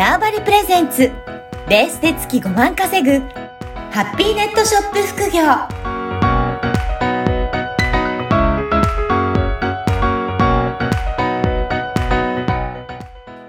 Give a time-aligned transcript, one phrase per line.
[0.00, 1.12] ターバリプレゼンツ
[1.68, 3.18] ベースで月5万稼ぐ
[3.90, 5.42] ハッピーネットショップ副業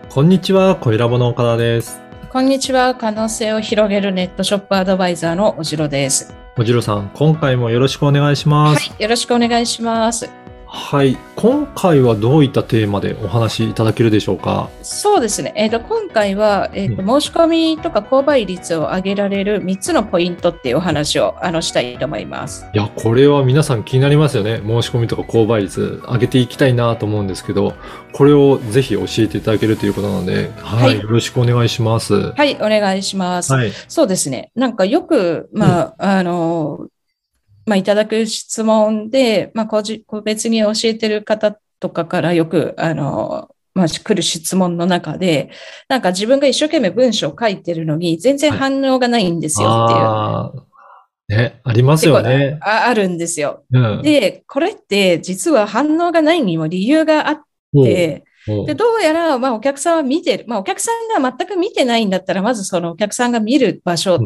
[0.10, 2.02] こんにちは、小ラボの岡田です。
[2.30, 2.96] こんにちは。
[2.96, 6.36] 可能性を広げるネットショップアドバイザーのおじろです。
[6.58, 8.90] おじろさん、今回もよろしくお願いします。
[8.90, 9.02] はい。
[9.04, 10.41] よろしくお願いします。
[10.74, 11.18] はい。
[11.36, 14.70] 今回はどういったテーマでお話しいただけるでしょうか？
[14.84, 15.52] そうですね。
[15.58, 22.66] えっ、と、今回は、えっ、と、う申し込みとか購買率を上げられる3つのポイントっていうお話を、あの、したいと思います。
[22.74, 24.62] いや、これは皆さん気になりますよね。
[24.66, 27.74] 申し込みとか購買率上げていきたいなと思うんですけど、
[28.14, 30.96] これをぜひ教えていただけるということなので、はい。
[30.96, 32.14] はいよろしくお願いします。
[32.14, 32.56] ははい。
[32.56, 33.54] お願いします。
[33.66, 33.74] い。
[33.90, 34.54] そうですね。
[34.56, 36.88] なんかよく、まあ、あの、
[37.72, 39.82] まあ、いただく質問で、まあ、個
[40.22, 45.52] 別に教えてる方とかからよく、あの、まあ、来る質問の中で、
[45.88, 50.00] なんか自分が一生懸命文章を書いてるのに、全然反応がないんですよっていう。
[50.02, 52.60] あーね、ありますよね。
[52.62, 53.64] ああるんですよ。
[53.72, 54.02] うん。
[54.02, 57.42] で、これって実は反応がないにも理由があっ
[57.86, 58.26] て、
[58.68, 60.44] で、どうやら、まあ、お客さんは見てる。
[60.46, 64.20] まあ、お客さんが全く見てないんだったら、まずそのお客さんが見る場所っ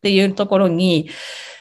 [0.00, 1.10] ていうところに、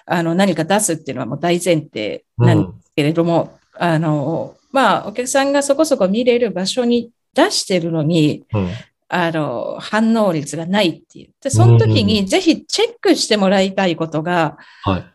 [0.08, 8.70] あの、何か出すっていうのはもう大前提なんですけれども、あの、まあ、お客さんがそこそこ見れる場所に出してるのに、うん
[9.10, 11.30] あの、反応率がないっていう。
[11.42, 15.06] で、その時にぜひチェックしてもらいたいことが、はい。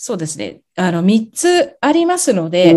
[0.00, 0.60] そうですね。
[0.76, 2.76] あの、3つありますので、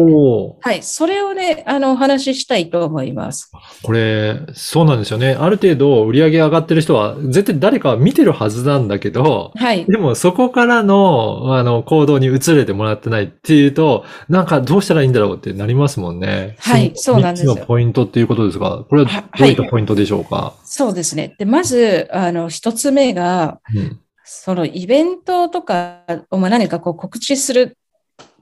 [0.61, 0.81] はい。
[0.81, 3.51] それをね、あの、お話ししたいと思います。
[3.83, 5.37] これ、そうなんですよね。
[5.39, 9.85] ある程度売り上げ上がってる人は、絶対誰かは見てるはずなんだけど、はい。
[9.85, 16.55] でもそこからの、あの、行動に移れてもらってないっていうと、なんかどうしたらいいんだろうってなりますもんね。
[16.57, 21.35] はいそうなんですよ3つのポイントっていうことですが、これははどういったポイントでしょうか、そうですね。
[21.37, 23.99] で、まず、あの、一つ目が、うん
[24.33, 27.77] そのイベントとかをまあ何かこう告知する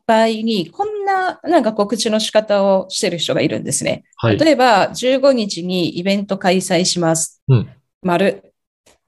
[0.06, 4.04] 場合に、こんななんか告知の仕方をしてる人がいるんですね。
[4.18, 4.38] はい。
[4.38, 7.42] 例えば、15日にイベント開催します。
[7.48, 7.70] うん
[8.04, 8.54] 丸。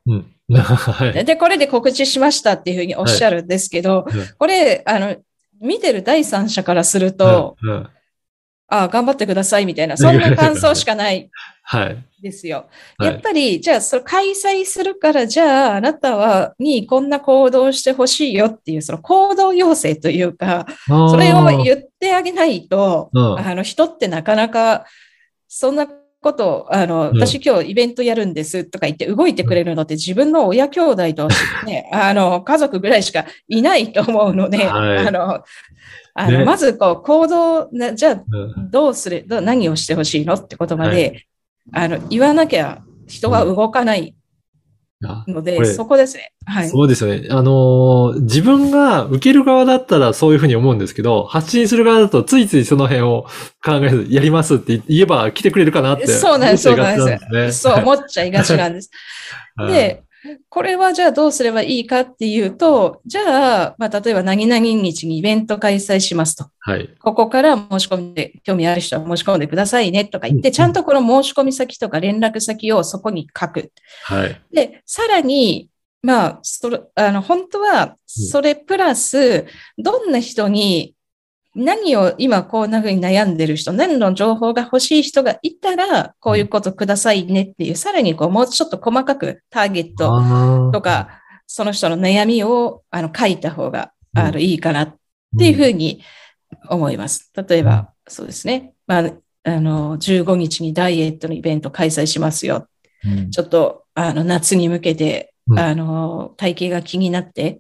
[0.07, 0.25] うん。
[0.49, 1.23] はい。
[1.23, 5.15] で、これで告知しましたっていうふうにおっしゃるんですけど、はいうんこれ、あの、
[5.61, 7.89] 見てる第三者からすると、うんうん
[8.71, 11.29] ああ、頑張ってくださいみたいな、そんな感想しかない
[11.63, 11.97] はい。
[12.21, 12.67] ですよ。
[12.97, 24.85] はいやっぱり、じゃあ、それ開催するから、じゃあ、あなたは、にこんな行動をしてほしいよっていう、その行動要請というか、それを言ってあげないと、うんあの、人ってなかなか、
[25.47, 25.87] そんな
[26.21, 27.19] ことを、あの、うん。
[27.19, 31.27] 私今日イベントやるんですとか言って動いてくれるのって自分の親兄弟と、
[31.65, 35.07] ね、あの、家族ぐらいしかいないと思うので、はい。
[35.07, 35.43] あの、
[36.13, 36.45] あの、ね。
[36.45, 38.71] まずこう、行動な、じゃあ、うん。
[38.71, 40.35] どうする、何をしてほしいの？
[40.35, 41.25] ってことまで、
[41.71, 44.20] はあの、言わなきゃ人は動かないあ
[45.01, 46.31] ので、そこですね。
[46.45, 46.69] はい。
[46.69, 47.27] そうですよね。
[47.29, 53.25] あのー自分が受ける側だったらそういうふうに思うんですけど、発信する側だとついついその辺を
[53.63, 56.07] 考えず、やりますって言えば来てくれるかなって。
[56.07, 57.59] そうなんです、そうなんです。
[57.59, 57.81] そうね。
[57.81, 58.91] 思っちゃいがちなんです。
[59.55, 60.03] はい、で、
[60.49, 66.45] これはじゃあどうすればいいかっていうと、じゃあ、まあ、例えば何々日にイベント開催しますと。
[66.59, 66.93] はい。
[66.99, 73.71] ここから申し込んで、興味ある人は申し込んでくださいねとか言って、うんちゃんとこの申し込み先とか連絡先をそこに書く。
[74.03, 74.41] はい。
[74.53, 75.69] で、さらに、
[76.03, 79.45] まあ、それ、あの、本当は、それプラス、
[79.77, 80.95] どんな人に、
[81.55, 94.95] 何を今こんな風に悩んでる人、何の情報が欲しい人がいたら、こういうことくださいねっていう、さらにこう、もうちょっと細かくターゲットとか、その人の悩みを、あの、書いた方が、あの、うんいいかなっ
[95.37, 96.01] ていうふうに
[96.69, 97.31] 思います。
[97.35, 98.73] 例えば、そうですね。
[98.87, 99.11] まあ、
[99.43, 102.67] あの、15日にダイエットのイベント開催しますよ。
[103.05, 107.59] うんちょっと、あの、夏に向けて、うんあの、体型が気になって、うん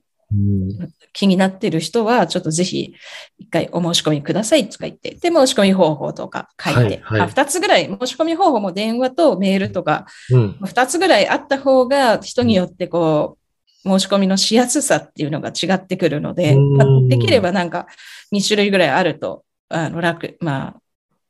[1.13, 2.93] 気になってる人は、ちょっとぜひ、
[3.37, 10.57] 一回お申し込みくださいとか言って、で、申し込み方法とか書いて、はいはいあ二つぐらい、申し込み方法も電話とメールとか、うん。
[10.63, 13.37] 二つぐらいあった方が、人によってこ
[13.85, 17.87] う、申し込みのしやすさっていうのが違ってくるので、うんまあできればなんか
[18.33, 20.81] 2種類ぐらいあると、あの、楽、まあ、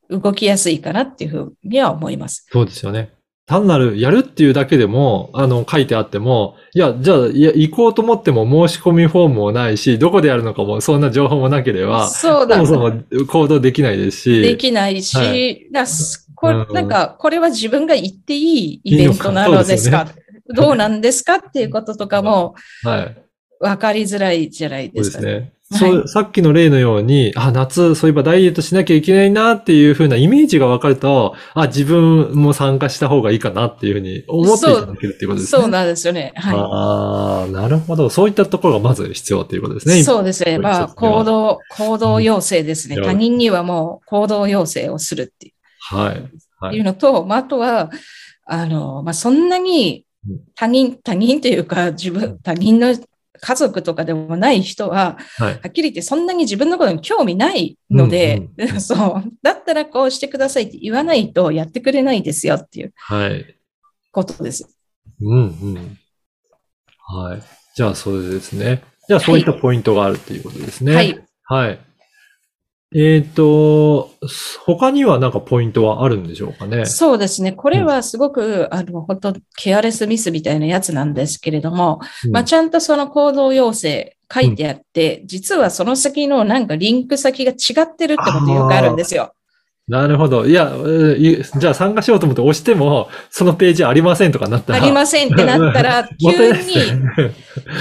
[0.09, 2.45] 動きやすいかなっていうふうには思います。
[2.51, 3.13] そうですよね。
[3.51, 12.55] 単なる、やるっていうだけでも、あの、書いてあっても、いや、じゃあ、いや、行こうと思っても申し込みフォームもないし、どこでやるのかも、そんな情報もなければ、そうだ。
[12.55, 14.41] そもそも行動できないですし。
[14.41, 19.97] できないし、はいだすこなんか、これは自分が行っていいイベントなのですか？
[19.97, 20.15] いいのか
[20.55, 21.35] どうなんですか？
[21.35, 23.17] っていうこととかもはい。
[23.61, 25.03] 分かりづらいじゃないそうでか。
[25.03, 25.53] ですすね。
[25.71, 35.61] そう、はいさっきの例のように、あ、夏、そういえばダイエットしなきゃいけないなっていう風なイメージが分かると、あ、自分も参加した方がいいかなっていうふうに思っていただけるっていうことですね。
[35.61, 36.33] そうなんですよね。
[36.35, 38.09] はああ、なるほど。
[38.09, 39.99] そういったところがまず必要ということですね。
[39.99, 40.03] い。
[40.03, 40.57] そうですね。
[40.57, 42.95] まあ、行動、行動要請ですね。
[42.97, 45.53] うん他人にはもう行動要請をするっていう。
[45.79, 46.21] はい。
[46.59, 47.89] はいいうのと、まあ、あとは、
[48.45, 52.95] あの、まあ、そんなにうん他人、他人というか、自分、他人の
[53.39, 55.53] 家族とかでもない人は、はい。
[55.53, 63.55] はっきり言ってそんなに自分のことに興味ないので、うんうん そう、だったらこうしてくださいって言わないとやってくれないですよっていうはい。
[64.11, 64.67] ことです。
[65.21, 65.43] うんう
[65.79, 65.97] ん。
[66.99, 67.43] はい。
[67.75, 68.83] じゃあ、そうですね。
[69.07, 70.95] じゃあ、そういったポイントがあるっていうことですね。
[70.95, 71.23] はい。
[71.43, 71.79] はい。
[72.93, 74.11] えっ、と、
[74.65, 76.85] 他にはなんかポイントはあるんでしょうかね？
[76.85, 77.53] そうですね。
[77.53, 89.33] これはすごく、あの、本当ケアレスミスみたいなやつなんですけれども、うんまあ、ちゃんとその行動要請書いてあって、実はその先のなんかリンク先が違ってるってことよくあるんですよ。
[89.87, 90.45] なるほど。
[90.45, 90.71] いや、
[91.57, 94.83] じゃあ参加しようと思って押しても、そのページありませんとかなったら。
[94.83, 96.73] ありませんってなったら、 急に、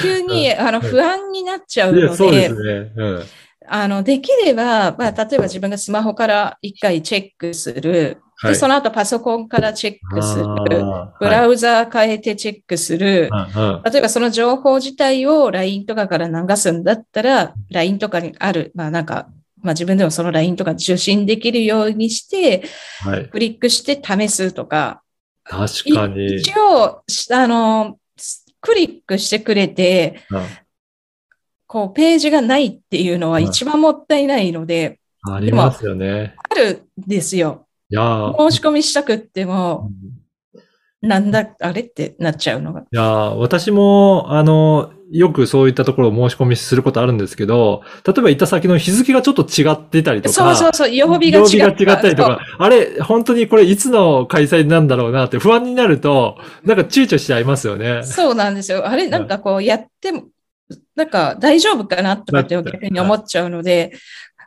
[0.02, 2.92] 急に、あの、不安になっちゃうのそうで、ですね。
[2.96, 3.22] うん。
[3.72, 8.20] あの、できれば、まあ、例えば自分がスマホから一回チェックする。
[8.34, 10.46] はいで、その後パソコンからチェックする。
[11.20, 13.28] ブラウザー変えてチェックする。
[13.30, 19.28] はい例えばその情報自体を LINE とかから流すんだったら、LINE とかにある、まあなんか、
[19.62, 22.64] まあ自分でもその LINE とか受信できるようにして、
[23.02, 23.28] はい。
[23.28, 25.02] クリックして試すとか、
[25.44, 26.36] 確かに。
[26.36, 27.98] 一応、しあの、
[28.62, 30.42] クリックしてくれて、うん
[31.72, 36.34] こう、ページがないっていうのは一番もったいないので、ありますよね。
[36.50, 37.68] あるんですよ。
[37.90, 39.88] いやー申し込みしたくっても、
[41.00, 42.80] なんだ、あれってなっちゃうのが。
[42.80, 51.56] いやー私も、あの、よくそういったところを申し込みすることあるんですけど、例えば行った先の日付がちょっと違ってたりとか、そうそうそう、曜日が違った。
[51.56, 58.02] 曜日が違ったりとか、あれ、本当にこれいつの開催なんだろうなって不安になると、なんか躊躇しちゃいますよね。
[58.02, 58.30] そう。
[58.30, 58.88] そうなんですよ。
[58.88, 60.24] あれ、なんかこうやっても、
[61.00, 63.92] なんか大丈夫かなとかって逆に思っちゃうので、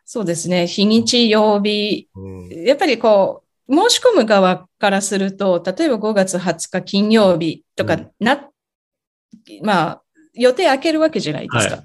[0.06, 2.50] そうですね、日にち、曜日、うん。
[2.50, 8.48] やっぱりこう、申し込む側からすると、例えば5月20日金曜日とかうんな、
[9.64, 10.02] まあ、
[10.34, 11.78] 予定開けるわけじゃないですか。
[11.78, 11.84] は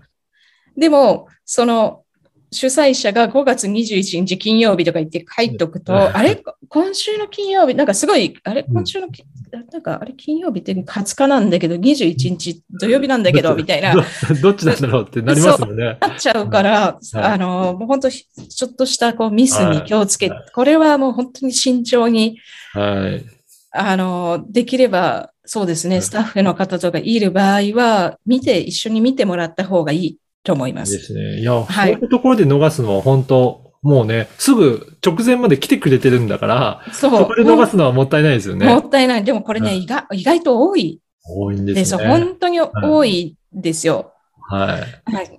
[0.77, 2.05] でも、その、
[2.51, 5.99] 主催者が5月21日金曜日とか言って書いとくと、うん。
[5.99, 6.43] あれ？
[6.69, 8.65] 今週の金曜日、なんかすごい、あれ？
[8.67, 8.75] うん。
[8.75, 9.25] 今週のき、
[9.71, 14.03] なんかあれ金曜日って20日なんだけど、21日土曜日なんだけど、みたいな、ど
[14.41, 15.99] どっちなんだろうってなりますよね。
[16.01, 17.23] なっちゃうから、はい。
[17.23, 20.51] あの、もう本当、ちょっとしたこうミスに気をつけ、はい。
[20.55, 22.39] これはもう本当に慎重に、
[22.73, 23.25] はい。
[23.73, 26.03] あの、できれば、そうですね、はい。
[26.03, 30.81] スタッフの方とかいる場合は、見て、一緒に見てもらった方がいいと思いま。
[30.81, 31.41] いいですすね。
[31.41, 38.79] いや、はいそういうところで逃すのは本当、もうね、すぐ直前まで来てくれてるんだから、そこで逃すのはもったいないですよもね。
[38.79, 39.25] ったいない。
[39.25, 42.07] でもこれね、うん意外意外と多い多いんですすね。
[42.09, 44.13] 本当に多いですよ。
[44.51, 45.15] はい。
[45.15, 45.39] はい。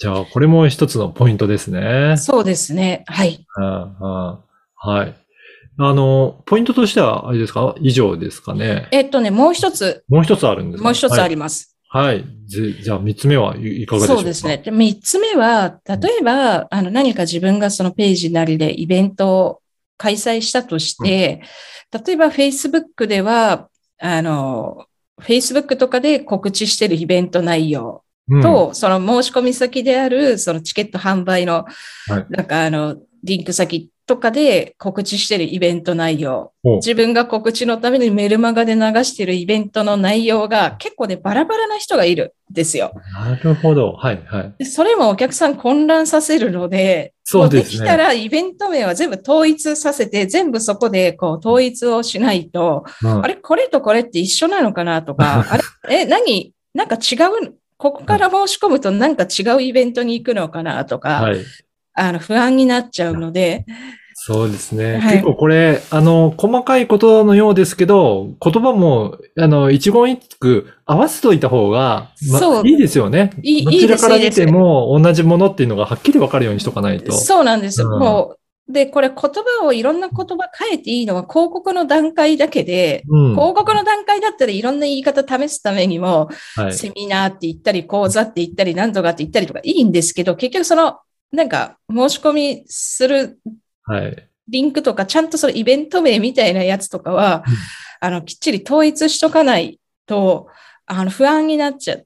[0.00, 2.16] じゃあ、これも一つのポイントですね。
[2.18, 3.04] そうですね。
[3.06, 3.44] はい。
[3.56, 3.86] うんう
[4.34, 4.38] ん
[4.80, 5.14] はい。
[5.80, 7.74] あの、ポイントとしては、あれですか？
[7.80, 8.88] 以上ですかね。
[8.90, 10.84] えっとね、もう一つ、もう一つあるんですか？
[10.84, 11.77] もう一つありります。
[11.88, 12.24] はい。
[12.46, 14.20] じじゃあ、三つ目はいいかがでしょうか？
[14.20, 14.58] そうですね。。
[14.58, 19.60] で三つ目は、例えば、あの、何か自分がそのページなりでイベントを
[19.96, 21.42] 開催したとして、
[22.06, 24.84] 例えば Facebook では、あの、
[25.22, 31.64] Facebook とかで告知してるイベント内容うん、と、その申し込み先である、そのチケット販売の、
[32.06, 42.92] はいなんかあの、リンク先とかで告知してるイベント内容、自分が告知のためにメルマガで流してるイベントの内容が結構ね、バラバラな人がいるんですよ。
[43.12, 43.92] なるほど。
[43.92, 44.54] はい、はい。
[44.58, 55.56] でそれもお客さん混乱させるので、そうですねもきたらイベント名は全部統一させて、全部そこでこう統一をしないと、うんあれこれとこれって一緒なのかなとか、 あ
[55.86, 61.44] れえ、何なんか違うここから申し込むとなんか違うイベントに行くのかなとか、はい。
[61.98, 63.64] あの不安になっちゃうので、
[64.20, 64.98] そうですね。
[64.98, 73.30] はい結構これ、あの、細かいことのようですけど、言葉も、あの、一言一句合わせといた方が、まそういいですよね。
[73.42, 77.12] いいどちらから見ても同じものっていうのがはっきりわかるようにしとかないと。
[77.12, 77.82] そうなんです。
[77.82, 78.34] うんも
[78.68, 83.30] う、で、これ言葉をいろんな言葉変えていいのは広告の段階だけで、うん。
[83.30, 86.74] 広告の段階だったらいろんな言い方試すためにも、はい。
[86.74, 90.98] セミナーって言ったり、講座って言ったり、なんとかって言ったりとかいいんですけど、結局その、
[91.32, 93.38] なんか申し込みする
[93.84, 94.28] はい。
[94.48, 97.54] リンクとか、ちゃんとそのイベント名みたいなやつとかは、うん。
[98.00, 100.48] あの、きっちり統一しとかないと、
[100.86, 102.04] あの、不安になっちゃっ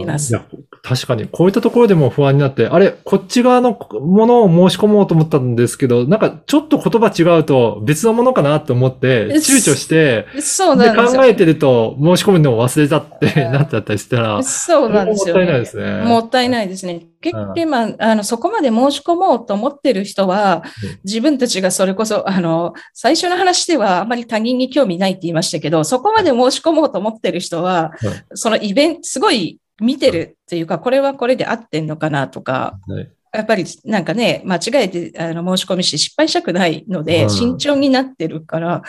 [0.00, 0.44] いますいや
[0.82, 11.22] 確かに、こういったところでも不安になって、あれ、こっち側のものを申し込もうと思ったんですけど、なんかちょっと言葉違うと別のものかなと思って、え躊躇して、そうでなんですよ。
[11.22, 16.04] 考えてると申し込むのを忘れたってなっちゃったりしたら、そうなんですよ、それももったいないですね。
[16.04, 17.06] もったいないですね。
[17.22, 27.92] 結うん局、まあ、あの、そこまで申し込もうと思ってる人はうん、自分たちがそれこそ、あの、最初の話ではあまり他人に興味ないって言いましたけど、そこまで申し込もうと思ってる人は、
[28.34, 33.12] そのイベント、すごい見てるっていうか、これはこれで合ってんのかなとか、はい。
[33.32, 38.82] やっぱりなんかね、間違えてあの申し込みして失敗したくないので、うん慎重になってるから、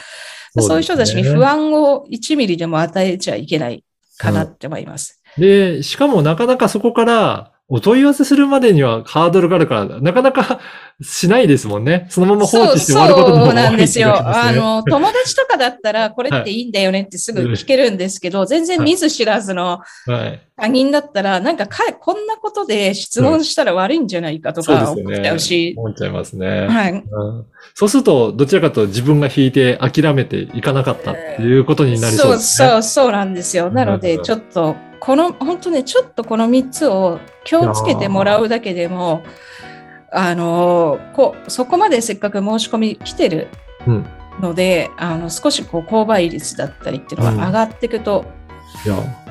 [0.54, 3.84] そうそういう人たちに不安を1ミリでも与えちゃいけない
[4.18, 5.22] かなって思います。
[5.38, 10.60] で、しかもなかなかそこからお問い合わせするまでにはハードルがあるから、なかなか
[11.02, 12.06] しないですもんね。
[12.10, 14.14] そのまま放置して終わることの方そうなんですよ。
[14.16, 20.40] あねの、 友達とかだったら、これっていいんだよねってすぐ聞けるんですけど、全然見ず知らずのはい。
[20.58, 26.68] 他人だったら、なんかかこんなことで質問したら悪いんじゃないかとか思っちゃうし、思っちゃいますね。
[26.68, 26.92] はい。
[26.92, 32.70] うんそうすると、どちらかと自分が引いて諦めていかなかったっていうことになりそうですね。
[32.70, 33.70] そう、そうなんですよ。
[33.70, 39.24] なので、うんちょっと、この、本当ね、ちょっとこの3つを気をつけてもらうだけでも、
[40.12, 43.48] あの、こう、そこまでせっかく申し込み来てる
[43.88, 44.06] うん。
[44.42, 48.26] ので、あの、少しこう、購買率だったりっていうのが上がっていくと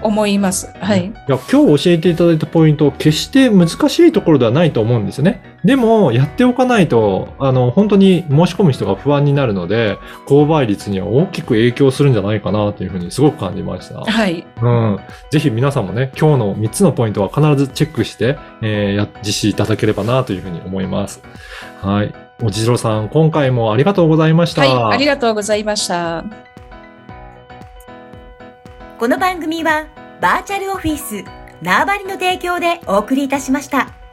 [0.02, 0.72] 思います。
[0.80, 1.06] はい。
[1.06, 5.42] いや、今日教えていただいたポイント、決して難しいところではないと思うんですよね。
[5.64, 14.00] でも、やっておかないと、あの、本当に申し込む人が不安になるので、購買率には大きく影響するんじゃないかなというふうにすごく感じました。
[14.00, 14.46] はい。
[14.60, 14.98] うん。
[15.30, 21.22] ぜひ皆さんもね、今日の3つのポイントは必ずチェックして、えーや、実施いただければなというふうに思います。
[21.80, 22.14] はい。
[22.42, 24.62] おじろさん、今回もありがとうございました。
[24.62, 24.94] はい。
[24.94, 26.24] ありがとうございました。
[29.04, 29.86] この番組は
[30.22, 31.30] バーチャルオフィス
[31.60, 34.03] 縄張りの提供でお送りいたしました。